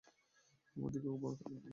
আমার 0.75 0.89
দিকে 0.93 1.07
ওভাবে 1.09 1.35
তাকিয়ো 1.39 1.57
না! 1.57 1.69